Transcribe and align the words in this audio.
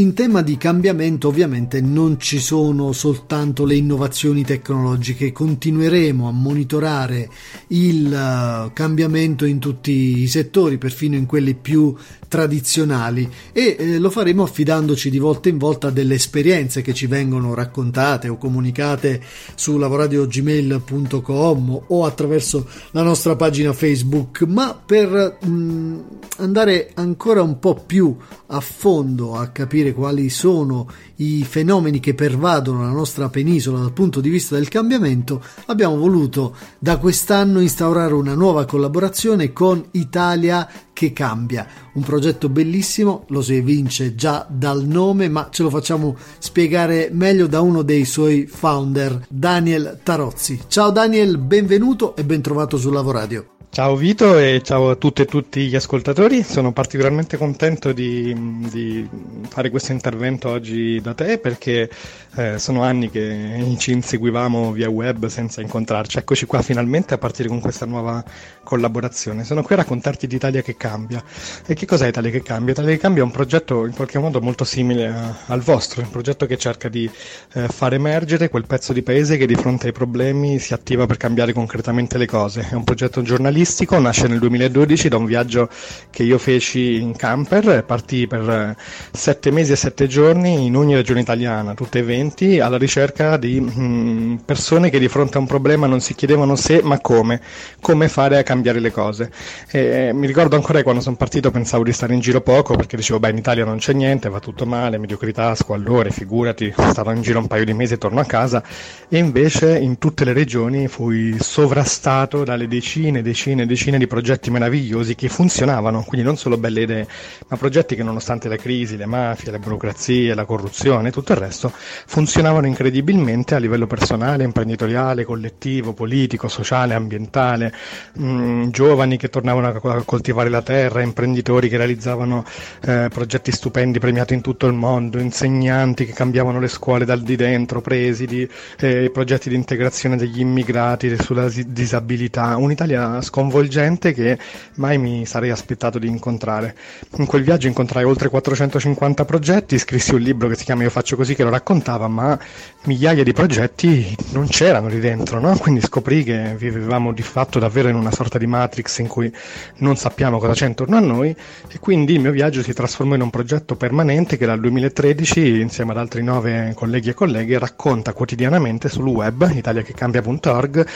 In 0.00 0.14
tema 0.14 0.40
di 0.40 0.56
cambiamento 0.56 1.28
ovviamente 1.28 1.82
non 1.82 2.18
ci 2.18 2.38
sono 2.38 2.92
soltanto 2.92 3.66
le 3.66 3.74
innovazioni 3.74 4.44
tecnologiche, 4.44 5.30
continueremo 5.30 6.26
a 6.26 6.32
monitorare 6.32 7.28
il 7.66 8.06
uh, 8.06 8.72
cambiamento 8.72 9.44
in 9.44 9.58
tutti 9.58 10.22
i 10.22 10.26
settori, 10.26 10.78
perfino 10.78 11.16
in 11.16 11.26
quelli 11.26 11.54
più 11.54 11.94
tradizionali. 12.28 13.30
E 13.52 13.76
eh, 13.78 13.98
lo 13.98 14.08
faremo 14.08 14.44
affidandoci 14.44 15.10
di 15.10 15.18
volta 15.18 15.50
in 15.50 15.58
volta 15.58 15.90
delle 15.90 16.14
esperienze 16.14 16.80
che 16.80 16.94
ci 16.94 17.06
vengono 17.06 17.52
raccontate 17.52 18.28
o 18.28 18.38
comunicate 18.38 19.20
su 19.54 19.76
lavoradiogmail.com 19.76 21.82
o 21.88 22.06
attraverso 22.06 22.66
la 22.92 23.02
nostra 23.02 23.36
pagina 23.36 23.74
Facebook, 23.74 24.44
ma 24.44 24.74
per 24.74 25.36
mh, 25.42 25.50
mm, 25.50 25.98
andare 26.38 26.92
ancora 26.94 27.42
un 27.42 27.58
po' 27.58 27.74
più 27.74 28.16
a 28.46 28.60
fondo 28.60 29.34
a 29.34 29.48
capire 29.48 29.88
quali 29.92 30.28
sono 30.28 30.88
i 31.16 31.44
fenomeni 31.44 32.00
che 32.00 32.14
pervadono 32.14 32.82
la 32.82 32.90
nostra 32.90 33.28
penisola 33.28 33.78
dal 33.78 33.92
punto 33.92 34.20
di 34.20 34.28
vista 34.28 34.54
del 34.54 34.68
cambiamento, 34.68 35.42
abbiamo 35.66 35.96
voluto 35.96 36.56
da 36.78 36.98
quest'anno 36.98 37.60
instaurare 37.60 38.14
una 38.14 38.34
nuova 38.34 38.64
collaborazione 38.64 39.52
con 39.52 39.84
Italia 39.92 40.68
che 40.92 41.12
cambia, 41.12 41.66
un 41.94 42.02
progetto 42.02 42.48
bellissimo, 42.48 43.24
lo 43.28 43.40
si 43.40 43.54
evince 43.54 44.14
già 44.14 44.46
dal 44.48 44.84
nome, 44.84 45.28
ma 45.28 45.48
ce 45.50 45.62
lo 45.62 45.70
facciamo 45.70 46.16
spiegare 46.38 47.08
meglio 47.12 47.46
da 47.46 47.60
uno 47.60 47.82
dei 47.82 48.04
suoi 48.04 48.46
founder, 48.46 49.26
Daniel 49.28 50.00
Tarozzi. 50.02 50.60
Ciao 50.68 50.90
Daniel, 50.90 51.38
benvenuto 51.38 52.14
e 52.16 52.24
ben 52.24 52.42
trovato 52.42 52.76
su 52.76 52.90
Lavoradio. 52.90 53.59
Ciao 53.72 53.94
Vito 53.94 54.36
e 54.36 54.62
ciao 54.64 54.90
a 54.90 54.96
tutte 54.96 55.22
e 55.22 55.26
tutti 55.26 55.68
gli 55.68 55.76
ascoltatori, 55.76 56.42
sono 56.42 56.72
particolarmente 56.72 57.36
contento 57.36 57.92
di, 57.92 58.34
di 58.68 59.08
fare 59.48 59.70
questo 59.70 59.92
intervento 59.92 60.48
oggi 60.48 61.00
da 61.00 61.14
te 61.14 61.38
perché 61.38 61.88
eh, 62.34 62.58
sono 62.58 62.82
anni 62.82 63.10
che 63.10 63.76
ci 63.78 63.92
inseguivamo 63.92 64.72
via 64.72 64.90
web 64.90 65.26
senza 65.26 65.60
incontrarci, 65.60 66.18
eccoci 66.18 66.46
qua 66.46 66.62
finalmente 66.62 67.14
a 67.14 67.18
partire 67.18 67.48
con 67.48 67.60
questa 67.60 67.86
nuova 67.86 68.24
collaborazione. 68.64 69.44
Sono 69.44 69.62
qui 69.62 69.76
a 69.76 69.78
raccontarti 69.78 70.26
di 70.26 70.34
Italia 70.34 70.62
che 70.62 70.76
cambia. 70.76 71.22
E 71.64 71.74
che 71.74 71.86
cos'è 71.86 72.08
Italia 72.08 72.30
che 72.30 72.42
cambia? 72.42 72.72
Italia 72.72 72.90
che 72.90 72.98
cambia 72.98 73.22
è 73.22 73.24
un 73.24 73.30
progetto 73.30 73.86
in 73.86 73.94
qualche 73.94 74.18
modo 74.18 74.40
molto 74.40 74.64
simile 74.64 75.06
a, 75.06 75.36
al 75.46 75.60
vostro, 75.60 76.02
un 76.02 76.10
progetto 76.10 76.44
che 76.44 76.56
cerca 76.56 76.88
di 76.88 77.08
eh, 77.52 77.68
far 77.68 77.94
emergere 77.94 78.48
quel 78.48 78.66
pezzo 78.66 78.92
di 78.92 79.02
paese 79.02 79.36
che 79.36 79.46
di 79.46 79.54
fronte 79.54 79.86
ai 79.86 79.92
problemi 79.92 80.58
si 80.58 80.74
attiva 80.74 81.06
per 81.06 81.18
cambiare 81.18 81.52
concretamente 81.52 82.18
le 82.18 82.26
cose. 82.26 82.66
È 82.68 82.74
un 82.74 82.82
progetto 82.82 83.22
giornalistico 83.22 83.58
giornalistico, 83.60 83.98
nasce 83.98 84.26
nel 84.26 84.38
2012 84.38 85.08
da 85.08 85.16
un 85.18 85.26
viaggio 85.26 85.68
che 86.10 86.22
io 86.22 86.38
feci 86.38 87.00
in 87.00 87.14
camper, 87.14 87.84
partì 87.84 88.26
per 88.26 88.48
eh, 88.48 88.76
sette 89.12 89.50
mesi 89.50 89.72
e 89.72 89.76
sette 89.76 90.06
giorni 90.06 90.66
in 90.66 90.76
ogni 90.76 90.94
regione 90.94 91.20
italiana, 91.20 91.74
tutte 91.74 91.98
eventi, 91.98 92.58
alla 92.58 92.78
ricerca 92.78 93.36
di 93.36 93.60
mm, 93.60 94.36
persone 94.44 94.88
che 94.88 94.98
di 94.98 95.08
fronte 95.08 95.36
a 95.36 95.40
un 95.40 95.46
problema 95.46 95.86
non 95.86 96.00
si 96.00 96.14
chiedevano 96.14 96.56
se 96.56 96.80
ma 96.82 97.00
come, 97.00 97.40
come 97.80 98.08
fare 98.08 98.38
a 98.38 98.42
cambiare 98.42 98.80
le 98.80 98.90
cose. 98.90 99.30
E, 99.70 100.12
mi 100.14 100.26
ricordo 100.26 100.56
ancora 100.56 100.78
che 100.78 100.84
quando 100.84 101.02
sono 101.02 101.16
partito 101.16 101.50
pensavo 101.50 101.84
di 101.84 101.92
stare 101.92 102.14
in 102.14 102.20
giro 102.20 102.40
poco 102.40 102.76
perché 102.76 102.96
dicevo 102.96 103.18
beh 103.18 103.30
in 103.30 103.36
Italia 103.36 103.64
non 103.64 103.78
c'è 103.78 103.92
niente, 103.92 104.28
va 104.30 104.40
tutto 104.40 104.64
male, 104.64 104.98
mediocrità, 104.98 105.54
squallore, 105.54 106.10
figurati, 106.10 106.72
stavo 106.76 107.12
in 107.12 107.20
giro 107.20 107.40
un 107.40 107.46
paio 107.46 107.64
di 107.64 107.74
mesi 107.74 107.94
e 107.94 107.98
torno 107.98 108.20
a 108.20 108.24
casa 108.24 108.62
e 109.08 109.18
invece 109.18 109.76
in 109.78 109.98
tutte 109.98 110.24
le 110.24 110.32
regioni 110.32 110.88
fui 110.88 111.36
sovrastato 111.38 112.44
dalle 112.44 112.66
decine 112.66 113.18
e 113.18 113.22
decine 113.22 113.49
decine 113.50 113.62
e 113.62 113.66
decine 113.66 113.98
di 113.98 114.06
progetti 114.06 114.50
meravigliosi 114.50 115.14
che 115.14 115.28
funzionavano, 115.28 116.04
quindi 116.06 116.26
non 116.26 116.36
solo 116.36 116.56
belle 116.56 116.82
idee, 116.82 117.06
ma 117.48 117.56
progetti 117.56 117.96
che 117.96 118.02
nonostante 118.02 118.48
la 118.48 118.56
crisi, 118.56 118.96
le 118.96 119.06
mafie, 119.06 119.50
le 119.50 119.58
burocrazie, 119.58 120.34
la 120.34 120.44
corruzione 120.44 121.08
e 121.08 121.12
tutto 121.12 121.32
il 121.32 121.38
resto, 121.38 121.72
funzionavano 121.72 122.66
incredibilmente 122.66 123.54
a 123.54 123.58
livello 123.58 123.86
personale, 123.86 124.44
imprenditoriale, 124.44 125.24
collettivo, 125.24 125.92
politico, 125.92 126.48
sociale, 126.48 126.94
ambientale, 126.94 127.72
mh, 128.14 128.24
mm, 128.24 128.68
giovani 128.70 129.16
che 129.16 129.28
tornavano 129.28 129.68
a 129.68 130.02
coltivare 130.04 130.48
la 130.48 130.62
terra, 130.62 131.02
imprenditori 131.02 131.68
che 131.68 131.76
realizzavano 131.76 132.44
eh, 132.82 133.08
progetti 133.12 133.50
stupendi 133.50 133.98
premiati 133.98 134.34
in 134.34 134.40
tutto 134.40 134.66
il 134.66 134.74
mondo, 134.74 135.18
insegnanti 135.18 136.04
che 136.04 136.12
cambiavano 136.12 136.60
le 136.60 136.68
scuole 136.68 137.04
dal 137.04 137.22
di 137.22 137.36
dentro, 137.36 137.80
presidi, 137.80 138.48
eh, 138.78 139.10
progetti 139.12 139.48
di 139.48 139.54
integrazione 139.54 140.16
degli 140.16 140.40
immigrati 140.40 141.16
sulla 141.20 141.48
disabilità, 141.66 142.56
un'Italia 142.56 143.20
sconvolta 143.20 143.39
sconvolgente 143.40 144.12
che 144.12 144.38
mai 144.74 144.98
mi 144.98 145.24
sarei 145.24 145.50
aspettato 145.50 145.98
di 145.98 146.06
incontrare. 146.06 146.76
In 147.16 147.26
quel 147.26 147.42
viaggio 147.42 147.66
incontrai 147.66 148.04
oltre 148.04 148.28
450 148.28 149.24
progetti, 149.24 149.78
scrissi 149.78 150.14
un 150.14 150.20
libro 150.20 150.48
che 150.48 150.56
si 150.56 150.64
chiama 150.64 150.82
Io 150.82 150.90
faccio 150.90 151.16
così 151.16 151.34
che 151.34 151.42
lo 151.42 151.50
raccontava, 151.50 152.06
ma 152.06 152.38
migliaia 152.84 153.22
di 153.22 153.32
progetti 153.32 154.14
non 154.32 154.46
c'erano 154.46 154.88
lì 154.88 155.00
dentro, 155.00 155.40
no? 155.40 155.56
quindi 155.56 155.80
scoprì 155.80 156.22
che 156.22 156.54
vivevamo 156.56 157.12
di 157.12 157.22
fatto 157.22 157.58
davvero 157.58 157.88
in 157.88 157.94
una 157.94 158.10
sorta 158.10 158.38
di 158.38 158.46
matrix 158.46 158.98
in 158.98 159.06
cui 159.06 159.32
non 159.76 159.96
sappiamo 159.96 160.38
cosa 160.38 160.52
c'è 160.52 160.66
intorno 160.66 160.96
a 160.96 161.00
noi 161.00 161.34
e 161.68 161.78
quindi 161.78 162.14
il 162.14 162.20
mio 162.20 162.32
viaggio 162.32 162.62
si 162.62 162.72
trasformò 162.72 163.14
in 163.14 163.22
un 163.22 163.30
progetto 163.30 163.76
permanente 163.76 164.36
che 164.36 164.46
dal 164.46 164.60
2013 164.60 165.60
insieme 165.60 165.92
ad 165.92 165.98
altri 165.98 166.22
nove 166.22 166.72
colleghi 166.74 167.10
e 167.10 167.14
colleghe 167.14 167.58
racconta 167.58 168.12
quotidianamente 168.12 168.88
sul 168.88 169.06
web 169.06 169.50
italiachecambia.org 169.52 170.86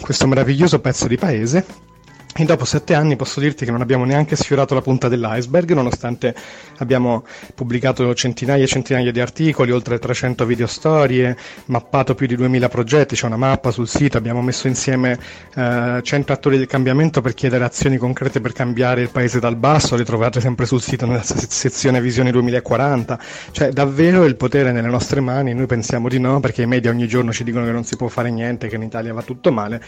questo 0.00 0.26
meraviglioso 0.26 0.80
pezzo 0.80 1.06
di 1.06 1.16
paese 1.16 1.92
e 2.36 2.44
dopo 2.44 2.64
sette 2.64 2.94
anni 2.94 3.14
posso 3.14 3.38
dirti 3.38 3.64
che 3.64 3.70
non 3.70 3.80
abbiamo 3.80 4.04
neanche 4.04 4.34
sfiorato 4.34 4.74
la 4.74 4.80
punta 4.80 5.08
dell'iceberg, 5.08 5.70
nonostante 5.72 6.34
abbiamo 6.78 7.24
pubblicato 7.54 8.12
centinaia 8.14 8.64
e 8.64 8.66
centinaia 8.66 9.12
di 9.12 9.20
articoli, 9.20 9.70
oltre 9.70 10.00
300 10.00 10.44
video 10.44 10.66
storie, 10.66 11.36
mappato 11.66 12.16
più 12.16 12.26
di 12.26 12.34
2000 12.34 12.68
progetti, 12.68 13.14
c'è 13.14 13.26
una 13.26 13.36
mappa 13.36 13.70
sul 13.70 13.86
sito, 13.86 14.18
abbiamo 14.18 14.42
messo 14.42 14.66
insieme 14.66 15.16
eh, 15.54 16.00
100 16.02 16.32
attori 16.32 16.58
del 16.58 16.66
cambiamento 16.66 17.20
per 17.20 17.34
chiedere 17.34 17.62
azioni 17.62 17.98
concrete 17.98 18.40
per 18.40 18.52
cambiare 18.52 19.02
il 19.02 19.10
paese 19.10 19.38
dal 19.38 19.54
basso, 19.54 19.94
le 19.94 20.04
trovate 20.04 20.40
sempre 20.40 20.66
sul 20.66 20.82
sito 20.82 21.06
nella 21.06 21.22
sezione 21.22 22.00
Visione 22.00 22.32
2040, 22.32 23.18
cioè 23.52 23.68
davvero 23.70 24.24
il 24.24 24.34
potere 24.34 24.72
nelle 24.72 24.88
nostre 24.88 25.20
mani, 25.20 25.54
noi 25.54 25.66
pensiamo 25.66 26.08
di 26.08 26.18
no 26.18 26.40
perché 26.40 26.62
i 26.62 26.66
media 26.66 26.90
ogni 26.90 27.06
giorno 27.06 27.32
ci 27.32 27.44
dicono 27.44 27.64
che 27.64 27.70
non 27.70 27.84
si 27.84 27.96
può 27.96 28.08
fare 28.08 28.30
niente, 28.30 28.66
che 28.66 28.74
in 28.74 28.82
Italia 28.82 29.12
va 29.12 29.22
tutto 29.22 29.52
male, 29.52 29.80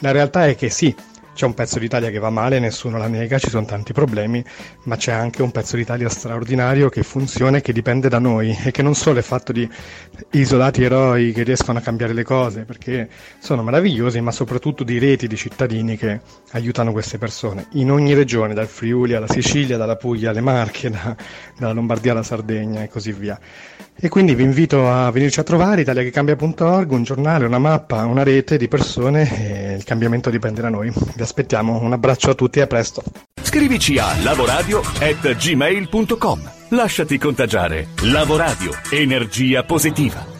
la 0.00 0.10
realtà 0.10 0.46
è 0.46 0.54
che 0.54 0.68
sì, 0.68 0.94
c'è 1.34 1.44
un 1.44 1.54
pezzo 1.54 1.78
d'Italia 1.78 2.10
che 2.10 2.18
va 2.18 2.30
male, 2.30 2.58
nessuno 2.60 2.96
la 2.96 3.08
nega, 3.08 3.38
ci 3.38 3.50
sono 3.50 3.66
tanti 3.66 3.92
problemi, 3.92 4.42
ma 4.84 4.96
c'è 4.96 5.12
anche 5.12 5.42
un 5.42 5.50
pezzo 5.50 5.76
d'Italia 5.76 6.08
straordinario 6.08 6.88
che 6.88 7.02
funziona 7.02 7.58
e 7.58 7.60
che 7.60 7.72
dipende 7.72 8.08
da 8.08 8.18
noi 8.18 8.56
e 8.64 8.70
che 8.70 8.82
non 8.82 8.94
solo 8.94 9.18
è 9.18 9.22
fatto 9.22 9.52
di 9.52 9.68
isolati 10.30 10.84
eroi 10.84 11.32
che 11.32 11.42
riescono 11.42 11.78
a 11.78 11.82
cambiare 11.82 12.12
le 12.12 12.22
cose, 12.22 12.62
perché 12.62 13.08
sono 13.38 13.62
meravigliosi, 13.62 14.20
ma 14.20 14.30
soprattutto 14.30 14.84
di 14.84 14.98
reti 14.98 15.26
di 15.26 15.36
cittadini 15.36 15.96
che 15.96 16.20
aiutano 16.52 16.92
queste 16.92 17.18
persone 17.18 17.66
in 17.72 17.90
ogni 17.90 18.14
regione, 18.14 18.54
dal 18.54 18.68
Friuli 18.68 19.14
alla 19.14 19.28
Sicilia, 19.28 19.76
dalla 19.76 19.96
Puglia 19.96 20.30
alle 20.30 20.40
Marche, 20.40 20.88
da, 20.88 21.16
dalla 21.58 21.72
Lombardia 21.72 22.12
alla 22.12 22.22
Sardegna 22.22 22.82
e 22.82 22.88
così 22.88 23.12
via. 23.12 23.38
E 23.96 24.08
quindi 24.08 24.34
vi 24.34 24.42
invito 24.42 24.90
a 24.90 25.10
venirci 25.10 25.40
a 25.40 25.44
trovare, 25.44 25.82
italiachecambia.org, 25.82 26.90
un 26.90 27.02
giornale, 27.04 27.46
una 27.46 27.60
mappa, 27.60 28.04
una 28.04 28.24
rete 28.24 28.56
di 28.56 28.66
persone 28.66 29.63
il 29.74 29.84
cambiamento 29.84 30.30
dipende 30.30 30.60
da 30.60 30.70
noi. 30.70 30.92
Vi 31.14 31.22
aspettiamo, 31.22 31.80
un 31.80 31.92
abbraccio 31.92 32.30
a 32.30 32.34
tutti 32.34 32.58
e 32.58 32.62
a 32.62 32.66
presto. 32.66 33.04
Scrivici 33.42 33.96
a 33.98 34.08
lavoradio.gmail.com 34.22 36.52
Lasciati 36.70 37.18
contagiare. 37.18 37.88
Lavoradio. 38.02 38.72
Energia 38.90 39.62
positiva. 39.62 40.32